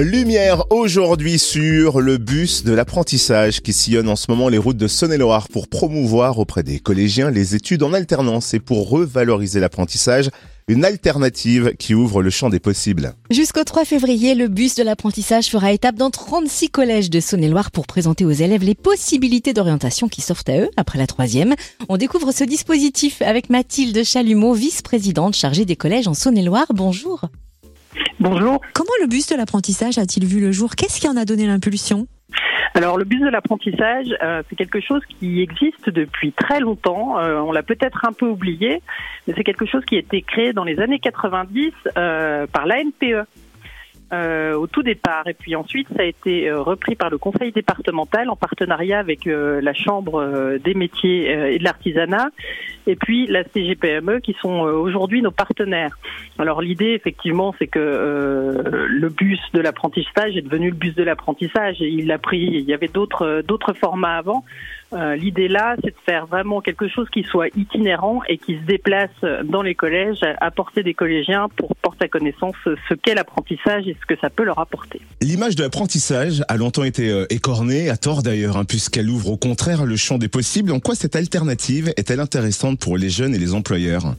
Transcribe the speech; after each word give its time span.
Lumière 0.00 0.62
aujourd'hui 0.70 1.40
sur 1.40 2.00
le 2.00 2.18
bus 2.18 2.62
de 2.62 2.72
l'apprentissage 2.72 3.62
qui 3.62 3.72
sillonne 3.72 4.08
en 4.08 4.14
ce 4.14 4.26
moment 4.28 4.48
les 4.48 4.56
routes 4.56 4.76
de 4.76 4.86
Saône-et-Loire 4.86 5.48
pour 5.48 5.66
promouvoir 5.66 6.38
auprès 6.38 6.62
des 6.62 6.78
collégiens 6.78 7.32
les 7.32 7.56
études 7.56 7.82
en 7.82 7.92
alternance 7.92 8.54
et 8.54 8.60
pour 8.60 8.90
revaloriser 8.90 9.58
l'apprentissage, 9.58 10.30
une 10.68 10.84
alternative 10.84 11.72
qui 11.80 11.96
ouvre 11.96 12.22
le 12.22 12.30
champ 12.30 12.48
des 12.48 12.60
possibles. 12.60 13.14
Jusqu'au 13.32 13.64
3 13.64 13.84
février, 13.84 14.36
le 14.36 14.46
bus 14.46 14.76
de 14.76 14.84
l'apprentissage 14.84 15.48
fera 15.48 15.72
étape 15.72 15.96
dans 15.96 16.10
36 16.10 16.68
collèges 16.68 17.10
de 17.10 17.18
Saône-et-Loire 17.18 17.72
pour 17.72 17.88
présenter 17.88 18.24
aux 18.24 18.30
élèves 18.30 18.62
les 18.62 18.76
possibilités 18.76 19.52
d'orientation 19.52 20.06
qui 20.06 20.20
s'offrent 20.20 20.44
à 20.46 20.60
eux 20.60 20.70
après 20.76 21.00
la 21.00 21.08
troisième. 21.08 21.56
On 21.88 21.96
découvre 21.96 22.30
ce 22.30 22.44
dispositif 22.44 23.20
avec 23.20 23.50
Mathilde 23.50 24.04
Chalumeau, 24.04 24.52
vice-présidente 24.52 25.34
chargée 25.34 25.64
des 25.64 25.74
collèges 25.74 26.06
en 26.06 26.14
Saône-et-Loire. 26.14 26.68
Bonjour. 26.72 27.28
Bonjour. 28.20 28.60
Comment 28.74 28.90
le 29.00 29.06
bus 29.06 29.28
de 29.28 29.36
l'apprentissage 29.36 29.98
a-t-il 29.98 30.26
vu 30.26 30.40
le 30.40 30.52
jour? 30.52 30.74
Qu'est-ce 30.74 31.00
qui 31.00 31.08
en 31.08 31.16
a 31.16 31.24
donné 31.24 31.46
l'impulsion? 31.46 32.06
Alors 32.74 32.98
le 32.98 33.04
bus 33.04 33.20
de 33.20 33.28
l'apprentissage, 33.28 34.14
euh, 34.22 34.42
c'est 34.48 34.56
quelque 34.56 34.80
chose 34.80 35.02
qui 35.18 35.40
existe 35.40 35.88
depuis 35.88 36.32
très 36.32 36.60
longtemps. 36.60 37.18
Euh, 37.18 37.40
on 37.40 37.52
l'a 37.52 37.62
peut-être 37.62 38.04
un 38.04 38.12
peu 38.12 38.26
oublié, 38.26 38.82
mais 39.26 39.34
c'est 39.36 39.44
quelque 39.44 39.66
chose 39.66 39.84
qui 39.84 39.96
a 39.96 39.98
été 39.98 40.22
créé 40.22 40.52
dans 40.52 40.64
les 40.64 40.78
années 40.78 40.98
90 40.98 41.72
euh, 41.96 42.46
par 42.46 42.66
l'ANPE. 42.66 43.26
Euh, 44.10 44.54
au 44.54 44.66
tout 44.66 44.82
départ. 44.82 45.26
Et 45.26 45.34
puis 45.34 45.54
ensuite, 45.54 45.86
ça 45.94 46.00
a 46.00 46.06
été 46.06 46.48
euh, 46.48 46.62
repris 46.62 46.96
par 46.96 47.10
le 47.10 47.18
conseil 47.18 47.52
départemental 47.52 48.30
en 48.30 48.36
partenariat 48.36 48.98
avec 48.98 49.26
euh, 49.26 49.60
la 49.60 49.74
chambre 49.74 50.56
des 50.64 50.72
métiers 50.72 51.30
et 51.30 51.58
de 51.58 51.64
l'artisanat, 51.64 52.30
et 52.88 52.96
puis 52.96 53.26
la 53.26 53.44
CGPME, 53.44 54.20
qui 54.20 54.34
sont 54.40 54.60
aujourd'hui 54.60 55.22
nos 55.22 55.30
partenaires. 55.30 55.96
Alors 56.38 56.60
l'idée, 56.62 56.92
effectivement, 56.92 57.54
c'est 57.58 57.66
que 57.66 57.78
le 58.88 59.08
bus 59.08 59.40
de 59.54 59.60
l'apprentissage 59.60 60.36
est 60.36 60.42
devenu 60.42 60.70
le 60.70 60.76
bus 60.76 60.94
de 60.94 61.02
l'apprentissage. 61.04 61.76
Il 61.80 62.10
a 62.10 62.18
pris, 62.18 62.38
il 62.38 62.64
y 62.64 62.74
avait 62.74 62.88
d'autres 62.88 63.42
d'autres 63.46 63.74
formats 63.74 64.16
avant. 64.16 64.44
Euh, 64.94 65.16
l'idée 65.16 65.48
là, 65.48 65.76
c'est 65.84 65.90
de 65.90 66.00
faire 66.06 66.26
vraiment 66.26 66.62
quelque 66.62 66.88
chose 66.88 67.08
qui 67.10 67.22
soit 67.22 67.48
itinérant 67.56 68.20
et 68.26 68.38
qui 68.38 68.54
se 68.54 68.62
déplace 68.62 69.10
dans 69.44 69.60
les 69.60 69.74
collèges, 69.74 70.20
apporter 70.40 70.82
des 70.82 70.94
collégiens 70.94 71.48
pour 71.56 71.76
porter 71.76 72.06
à 72.06 72.08
connaissance 72.08 72.54
ce 72.64 72.94
qu'est 72.94 73.14
l'apprentissage 73.14 73.86
et 73.86 73.96
ce 74.00 74.06
que 74.06 74.18
ça 74.18 74.30
peut 74.30 74.44
leur 74.44 74.58
apporter. 74.58 75.00
L'image 75.20 75.56
de 75.56 75.62
l'apprentissage 75.62 76.42
a 76.48 76.56
longtemps 76.56 76.84
été 76.84 77.10
euh, 77.10 77.26
écornée, 77.28 77.90
à 77.90 77.98
tort 77.98 78.22
d'ailleurs, 78.22 78.56
hein, 78.56 78.64
puisqu'elle 78.64 79.10
ouvre 79.10 79.30
au 79.30 79.36
contraire 79.36 79.84
le 79.84 79.96
champ 79.96 80.16
des 80.16 80.28
possibles. 80.28 80.72
En 80.72 80.80
quoi 80.80 80.94
cette 80.94 81.16
alternative 81.16 81.92
est-elle 81.96 82.20
intéressante 82.20 82.77
pour 82.80 82.96
les 82.96 83.10
jeunes 83.10 83.34
et 83.34 83.38
les 83.38 83.54
employeurs 83.54 84.14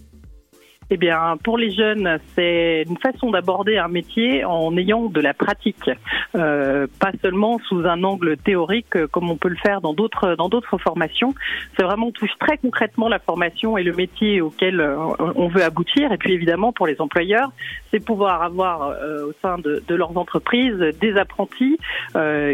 eh 0.92 0.98
bien, 0.98 1.38
pour 1.44 1.58
les 1.58 1.72
jeunes, 1.72 2.20
c'est 2.36 2.84
une 2.90 2.98
façon 2.98 3.30
d'aborder 3.30 3.78
un 3.78 3.88
métier 3.88 4.44
en 4.44 4.76
ayant 4.76 5.06
de 5.06 5.22
la 5.22 5.36
pratique, 5.36 5.90
euh, 6.36 6.88
pas 7.00 7.12
seulement 7.22 7.60
sous 7.68 7.86
un 7.86 8.04
angle 8.04 8.38
théorique 8.38 8.96
euh, 8.96 9.06
comme 9.06 9.30
on 9.30 9.38
peut 9.38 9.50
le 9.50 9.56
faire 9.56 9.82
dans 9.82 9.94
d'autres 9.94 10.34
dans 10.36 10.50
d'autres 10.50 10.80
formations. 10.80 11.36
C'est 11.78 11.84
vraiment 11.84 12.12
touche 12.12 12.32
très 12.40 12.58
concrètement 12.58 13.08
la 13.08 13.20
formation 13.20 13.78
et 13.78 13.84
le 13.84 13.94
métier 13.94 14.42
auquel 14.42 14.82
euh, 14.82 14.98
on 15.20 15.48
veut 15.48 15.64
aboutir. 15.64 16.12
Et 16.12 16.18
puis 16.18 16.34
évidemment, 16.34 16.74
pour 16.74 16.88
les 16.88 17.00
employeurs, 17.00 17.52
c'est 17.92 18.04
pouvoir 18.04 18.42
avoir 18.42 18.96
au 19.28 19.34
sein 19.42 19.58
de, 19.60 19.84
leurs 19.90 20.18
entreprises 20.18 20.78
des 21.00 21.18
apprentis 21.18 21.78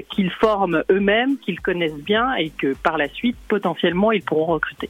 qu'ils 0.09 0.31
forment 0.31 0.83
eux-mêmes, 0.89 1.37
qu'ils 1.37 1.59
connaissent 1.59 1.93
bien 1.93 2.33
et 2.35 2.49
que 2.49 2.73
par 2.75 2.97
la 2.97 3.07
suite, 3.09 3.37
potentiellement, 3.47 4.11
ils 4.11 4.23
pourront 4.23 4.53
recruter. 4.53 4.89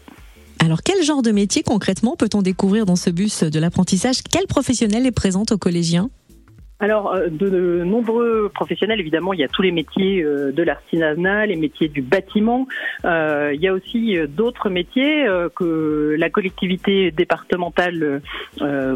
Alors, 0.65 0.81
quel 0.81 1.03
genre 1.03 1.21
de 1.21 1.29
métier 1.29 1.61
concrètement 1.61 2.15
peut-on 2.15 2.41
découvrir 2.41 2.87
dans 2.87 2.95
ce 2.95 3.11
bus 3.11 3.43
de 3.43 3.59
l'apprentissage? 3.59 4.23
Quel 4.23 4.47
professionnel 4.47 5.05
est 5.05 5.11
présent 5.11 5.43
aux 5.51 5.59
collégiens 5.59 6.09
alors, 6.81 7.13
euh, 7.13 7.29
de, 7.29 7.83
nombreux 7.85 8.51
professionnels, 8.53 8.99
évidemment, 8.99 9.31
il 9.31 9.39
y 9.39 9.45
a 9.45 9.47
tous 9.47 9.61
les 9.61 9.71
métiers 9.71 10.21
euh, 10.21 10.51
de 10.51 10.61
l'artisanat, 10.61 11.45
les 11.45 11.55
métiers 11.55 11.87
du 11.87 12.01
bâtiment. 12.01 12.67
Euh, 13.05 13.53
il 13.55 13.61
y 13.61 13.67
a 13.69 13.73
aussi 13.73 14.17
d'autres 14.27 14.69
métiers 14.69 15.25
que 15.55 16.15
la 16.19 16.29
collectivité 16.29 17.11
départementale 17.11 18.21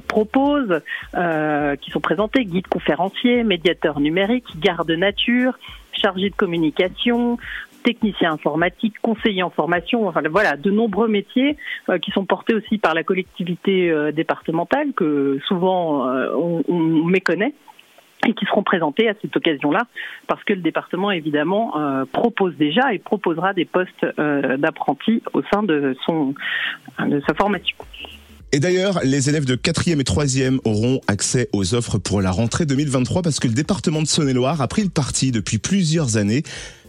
propose, 0.08 0.82
qui 1.14 1.92
sont 1.92 2.02
présentés. 2.02 2.44
Guide 2.44 2.68
conférencier, 2.68 3.46
médiateur 3.46 4.02
numérique, 4.02 4.60
garde 4.60 4.92
nature, 4.92 5.58
chargé 5.94 6.30
de 6.30 6.36
communication, 6.36 7.38
technicien 7.84 8.34
informatique, 8.34 8.96
conseiller 9.02 9.44
en 9.44 9.50
formation, 9.50 10.08
enfin 10.08 10.22
voilà, 10.30 10.58
de 10.58 10.72
nombreux 10.72 11.08
métiers 11.08 11.58
euh, 11.90 11.98
qui 11.98 12.12
sont 12.12 12.26
portés 12.26 12.56
aussi 12.56 12.78
par 12.78 12.94
la 12.94 13.04
collectivité 13.04 13.90
euh, 13.90 14.12
départementale 14.12 14.94
que 14.96 15.40
souvent 15.48 16.08
euh, 16.08 16.30
on, 16.36 17.06
méconnaît 17.06 17.54
et 18.28 18.34
qui 18.34 18.46
seront 18.46 18.64
présentés 18.64 19.08
à 19.08 19.14
cette 19.22 19.36
occasion-là, 19.36 19.88
parce 20.28 20.44
que 20.44 20.54
le 20.54 20.60
département, 20.60 21.10
évidemment, 21.10 21.74
propose 22.12 22.54
déjà 22.58 22.94
et 22.94 23.00
proposera 23.00 23.54
des 23.54 23.64
postes 23.64 24.06
d'apprentis 24.58 25.24
au 25.32 25.42
sein 25.44 25.64
de, 25.64 25.96
son, 26.06 26.36
de 27.00 27.22
sa 27.26 27.34
formation. 27.34 27.78
Et 28.52 28.60
d'ailleurs, 28.60 29.00
les 29.04 29.30
élèves 29.30 29.46
de 29.46 29.56
4e 29.56 30.00
et 30.00 30.04
3e 30.04 30.58
auront 30.66 31.02
accès 31.08 31.50
aux 31.54 31.76
offres 31.76 32.00
pour 32.00 32.20
la 32.20 32.32
rentrée 32.32 32.66
2023 32.66 33.22
parce 33.22 33.40
que 33.40 33.48
le 33.48 33.54
département 33.54 34.02
de 34.02 34.08
Saône-et-Loire 34.08 34.60
a 34.60 34.68
pris 34.68 34.82
le 34.82 34.90
parti 34.90 35.32
depuis 35.32 35.60
plusieurs 35.60 36.18
années 36.18 36.42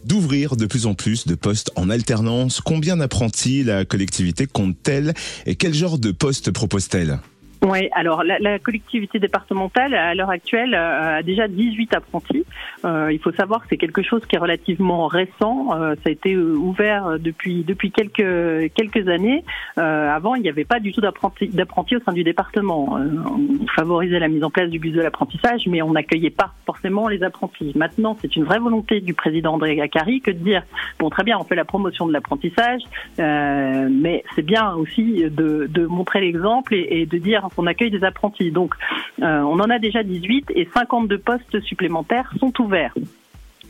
d'ouvrir 0.04 0.56
de 0.56 0.66
plus 0.66 0.86
en 0.86 0.94
plus 0.94 1.26
de 1.26 1.34
postes 1.34 1.70
en 1.76 1.90
alternance. 1.90 2.60
Combien 2.60 2.96
d'apprentis 2.96 3.62
la 3.64 3.84
collectivité 3.84 4.46
compte-t-elle 4.46 5.14
et 5.46 5.54
quel 5.54 5.74
genre 5.74 5.98
de 5.98 6.10
postes 6.12 6.50
propose-t-elle? 6.50 7.20
Oui, 7.62 7.91
alors 7.93 8.25
la, 8.25 8.38
la, 8.38 8.59
collectivité 8.59 9.19
départementale, 9.19 9.94
à 9.94 10.15
l'heure 10.15 10.31
actuelle, 10.31 10.75
euh, 10.75 11.19
a 11.19 11.22
déjà 11.22 11.47
18 11.47 11.93
apprentis. 11.94 12.47
Euh, 12.87 13.12
il 13.12 13.19
faut 13.19 13.32
savoir 13.32 13.60
que 13.60 13.66
c'est 13.69 13.76
quelque 13.76 14.03
chose 14.03 14.25
qui 14.25 14.37
est 14.37 14.38
relativement 14.38 15.06
récent. 15.09 15.69
Euh, 15.75 15.94
ça 15.97 16.09
a 16.09 16.10
été 16.10 16.32
euh, 16.32 16.54
ouvert 16.54 17.19
depuis 17.19 17.62
depuis 17.62 17.91
quelques 17.91 18.72
quelques 18.72 19.09
années. 19.09 19.44
avant, 19.76 20.37
il 20.37 20.43
n'y 20.43 20.48
avait 20.48 20.65
pas 20.65 20.81
du 20.81 20.93
tout 20.93 21.03
d'apprentis 21.03 21.48
d'apprentis 21.48 21.97
au 21.97 22.00
sein 22.00 22.12
du 22.12 22.25
département. 22.25 22.98
on 22.98 23.66
favorisait 23.77 24.19
la 24.19 24.28
mise 24.28 24.42
en 24.42 24.50
place 24.50 24.71
du 24.71 24.78
bus 24.78 24.94
de 24.94 25.03
l'apprentissage, 25.03 25.66
mais 25.66 25.82
on 25.82 25.92
n'accueillait 25.92 26.31
pas 26.31 26.53
forcément 26.65 27.09
les 27.09 27.22
apprentis. 27.22 27.72
Maintenant, 27.75 28.16
c'est 28.22 28.37
une 28.37 28.44
vraie 28.44 28.59
volonté 28.59 29.00
du 29.00 29.12
président 29.12 29.54
André 29.54 29.77
Gaccari 29.77 30.22
que 30.22 30.31
de 30.31 30.38
dire 30.38 30.62
bon, 30.98 31.10
très 31.10 31.25
bien, 31.25 31.37
on 31.38 31.44
fait 31.44 31.56
la 31.56 31.66
promotion 31.66 32.06
de 32.06 32.12
l'apprentissage, 32.12 32.81
mais 33.19 34.25
c'est 34.34 34.47
bien 34.47 34.72
aussi 34.72 35.25
de, 35.28 35.66
de 35.69 35.87
montrer 35.87 36.21
l'exemple 36.22 36.75
et 36.75 37.04
de 37.04 37.19
dire 37.19 37.49
on 37.56 37.66
accueille 37.66 37.90
des 37.90 38.04
apprentis. 38.04 38.50
Donc, 38.50 38.74
euh, 39.20 39.40
on 39.40 39.60
en 39.60 39.70
a 39.70 39.78
déjà 39.78 40.02
18 40.02 40.52
et 40.54 40.68
52 40.72 41.18
postes 41.18 41.60
supplémentaires 41.60 42.32
sont 42.38 42.52
ouverts 42.60 42.94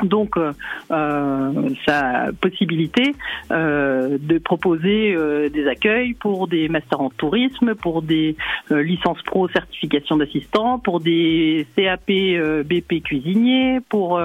donc 0.04 0.36
euh, 0.36 0.52
euh, 0.90 1.70
sa 1.86 2.28
possibilité 2.40 3.14
euh, 3.50 4.18
de 4.20 4.38
proposer 4.38 5.14
euh, 5.14 5.48
des 5.48 5.66
accueils 5.66 6.14
pour 6.14 6.48
des 6.48 6.68
masters 6.68 7.00
en 7.00 7.10
tourisme, 7.10 7.74
pour 7.74 8.02
des 8.02 8.36
euh, 8.70 8.82
licences 8.82 9.22
pro 9.22 9.48
certification 9.48 10.16
d'assistant, 10.16 10.78
pour 10.78 11.00
des 11.00 11.66
CAP 11.76 12.06
BP 12.06 13.02
cuisinier, 13.02 13.80
pour 13.88 14.20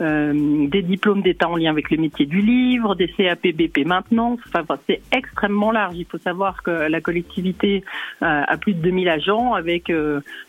des 0.00 0.82
diplômes 0.82 1.22
d'état 1.22 1.48
en 1.48 1.56
lien 1.56 1.70
avec 1.70 1.90
le 1.90 1.98
métier 1.98 2.26
du 2.26 2.40
livre, 2.40 2.94
des 2.94 3.08
CAP 3.08 3.42
BP 3.42 3.86
maintenance. 3.86 4.40
Enfin, 4.54 4.76
c'est 4.86 5.00
extrêmement 5.12 5.70
large. 5.70 5.94
Il 5.96 6.06
faut 6.06 6.18
savoir 6.18 6.62
que 6.62 6.70
la 6.70 7.00
collectivité 7.00 7.82
a 8.20 8.56
plus 8.58 8.74
de 8.74 8.80
2000 8.80 9.08
agents 9.08 9.54
avec 9.54 9.92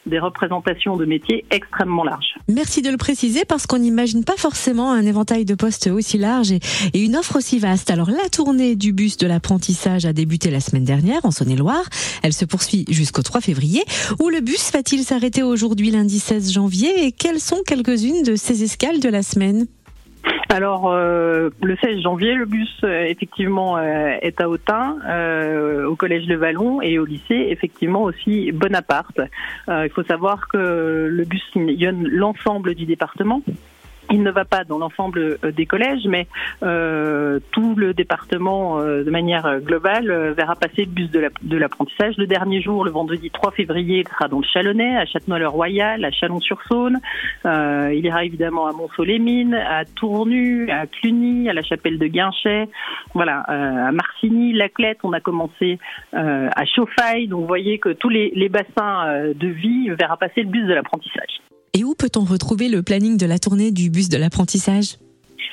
des 0.05 0.19
représentations 0.19 0.97
de 0.97 1.05
métiers 1.05 1.45
extrêmement 1.51 2.03
larges. 2.03 2.35
Merci 2.47 2.81
de 2.81 2.89
le 2.89 2.97
préciser 2.97 3.45
parce 3.45 3.65
qu'on 3.67 3.79
n'imagine 3.79 4.23
pas 4.23 4.37
forcément 4.37 4.70
un 4.79 5.05
éventail 5.05 5.45
de 5.45 5.55
postes 5.55 5.87
aussi 5.87 6.17
large 6.17 6.51
et, 6.51 6.59
une 6.93 7.15
offre 7.15 7.37
aussi 7.37 7.59
vaste. 7.59 7.91
Alors 7.91 8.09
la 8.09 8.29
tournée 8.29 8.75
du 8.75 8.93
bus 8.93 9.17
de 9.17 9.27
l'apprentissage 9.27 10.05
a 10.05 10.13
débuté 10.13 10.49
la 10.49 10.59
semaine 10.59 10.85
dernière 10.85 11.19
en 11.23 11.31
Saône-et-Loire. 11.31 11.83
Elle 12.23 12.33
se 12.33 12.45
poursuit 12.45 12.85
jusqu'au 12.89 13.21
3 13.21 13.41
février. 13.41 13.83
Où 14.19 14.29
le 14.29 14.39
bus 14.39 14.71
va-t-il 14.71 15.03
s'arrêter 15.03 15.43
aujourd'hui 15.43 15.91
lundi 15.91 16.19
16 16.19 16.53
janvier? 16.53 17.05
Et 17.05 17.11
quelles 17.11 17.39
sont 17.39 17.61
quelques-unes 17.65 18.23
de 18.23 18.35
ces 18.35 18.63
escales 18.63 18.99
de 18.99 19.09
la 19.09 19.23
semaine? 19.23 19.67
Alors, 20.49 20.91
euh, 20.91 21.49
le 21.63 21.77
16 21.77 22.01
janvier, 22.01 22.33
le 22.33 22.45
bus, 22.45 22.69
euh, 22.83 23.05
effectivement, 23.05 23.77
euh, 23.77 24.17
est 24.21 24.41
à 24.41 24.49
Autun, 24.49 24.97
au 25.87 25.95
Collège 25.95 26.27
de 26.27 26.35
Vallon, 26.35 26.81
et 26.81 26.99
au 26.99 27.05
lycée, 27.05 27.47
effectivement, 27.49 28.03
aussi 28.03 28.51
Bonaparte. 28.51 29.21
il 29.69 29.89
faut 29.95 30.03
savoir 30.03 30.47
que 30.49 31.07
le 31.09 31.23
bus 31.23 31.41
sillonne 31.53 32.07
l'ensemble 32.07 32.75
du 32.75 32.85
département 32.85 33.41
il 34.11 34.23
ne 34.23 34.31
va 34.31 34.45
pas 34.45 34.63
dans 34.63 34.77
l'ensemble 34.77 35.37
euh, 35.43 35.51
des 35.51 35.65
collèges, 35.65 36.05
mais 36.07 36.27
euh, 36.63 37.39
tout 37.51 37.75
le 37.75 37.93
département, 37.93 38.79
euh, 38.79 39.03
de 39.03 39.11
manière 39.11 39.59
globale, 39.61 40.33
verra 40.33 40.55
passer 40.55 40.85
le 40.85 40.91
bus 40.91 41.09
de 41.11 41.57
l'apprentissage. 41.57 42.17
le 42.17 42.27
dernier 42.27 42.61
jour, 42.61 42.83
le 42.83 42.91
vendredi 42.91 43.29
3 43.31 43.51
février, 43.51 43.99
il 43.99 44.07
sera 44.07 44.27
dans 44.27 44.39
le 44.39 44.45
Chalonnais, 44.45 44.97
à 44.97 45.05
Châtenois-le-Royal, 45.05 46.03
à 46.03 46.11
Chalon-sur-Saône. 46.11 46.99
il 47.45 48.05
ira 48.05 48.25
évidemment 48.25 48.67
à 48.67 48.71
Monceau-les-Mines, 48.73 49.55
à 49.55 49.85
Tournu, 49.85 50.69
à 50.69 50.87
Cluny, 50.87 51.49
à 51.49 51.53
la 51.53 51.63
chapelle 51.63 51.97
de 51.97 52.07
Guinchet, 52.07 52.69
voilà, 53.13 53.39
à 53.41 53.91
Marcigny, 53.91 54.53
Laclette. 54.53 54.99
On 55.03 55.13
a 55.13 55.19
commencé 55.19 55.79
à 56.13 56.65
Chauffaille. 56.65 57.27
Donc, 57.27 57.41
vous 57.41 57.47
voyez 57.47 57.79
que 57.79 57.89
tous 57.89 58.09
les, 58.09 58.31
les 58.35 58.49
bassins 58.49 59.31
de 59.33 59.47
vie 59.47 59.89
verra 59.89 60.17
passer 60.17 60.41
le 60.41 60.49
bus 60.49 60.67
de 60.67 60.73
l'apprentissage. 60.73 61.50
Et 61.73 61.85
où 61.85 61.95
peut-on 61.95 62.25
retrouver 62.25 62.67
le 62.67 62.83
planning 62.83 63.15
de 63.15 63.25
la 63.25 63.39
tournée 63.39 63.71
du 63.71 63.89
bus 63.89 64.09
de 64.09 64.17
l'apprentissage? 64.17 64.97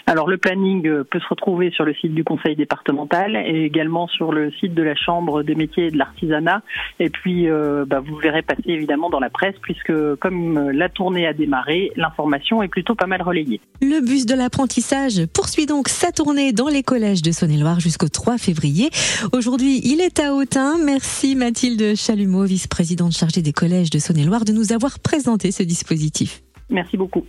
Alors 0.09 0.27
le 0.27 0.39
planning 0.39 0.87
euh, 0.87 1.05
peut 1.05 1.21
se 1.21 1.29
retrouver 1.29 1.71
sur 1.71 1.85
le 1.85 1.93
site 1.93 2.15
du 2.15 2.25
conseil 2.25 2.57
départemental 2.57 3.37
et 3.37 3.65
également 3.65 4.09
sur 4.09 4.33
le 4.33 4.51
site 4.53 4.73
de 4.73 4.83
la 4.83 4.95
chambre 4.95 5.43
des 5.43 5.55
métiers 5.55 5.89
et 5.89 5.91
de 5.91 5.99
l'artisanat. 5.99 6.63
Et 6.99 7.11
puis 7.11 7.47
euh, 7.47 7.85
bah, 7.85 8.01
vous 8.01 8.17
verrez 8.17 8.41
passer 8.41 8.63
évidemment 8.67 9.11
dans 9.11 9.21
la 9.21 9.29
presse 9.29 9.55
puisque 9.61 9.93
comme 10.17 10.57
euh, 10.57 10.73
la 10.73 10.89
tournée 10.89 11.27
a 11.27 11.35
démarré, 11.35 11.93
l'information 11.97 12.63
est 12.63 12.69
plutôt 12.69 12.95
pas 12.95 13.07
mal 13.07 13.21
relayée. 13.21 13.61
Le 13.83 14.01
bus 14.01 14.25
de 14.25 14.35
l'apprentissage 14.35 15.27
poursuit 15.27 15.67
donc 15.67 15.89
sa 15.89 16.11
tournée 16.11 16.53
dans 16.53 16.69
les 16.69 16.83
collèges 16.83 17.21
de 17.21 17.31
Saône-et-Loire 17.31 17.81
jusqu'au 17.81 18.09
3 18.09 18.39
février. 18.39 18.89
Aujourd'hui, 19.35 19.83
il 19.85 20.01
est 20.01 20.21
à 20.21 20.33
Autun. 20.33 20.79
Merci 20.83 21.37
Mathilde 21.37 21.95
Chalumeau, 21.97 22.45
vice-présidente 22.45 23.13
chargée 23.13 23.43
des 23.43 23.53
collèges 23.53 23.91
de 23.91 23.99
Saône-et-Loire, 23.99 24.47
de 24.47 24.53
nous 24.53 24.73
avoir 24.73 25.01
présenté 25.01 25.53
ce 25.53 25.63
dispositif. 25.63 26.41
Merci 26.71 26.97
beaucoup. 26.97 27.25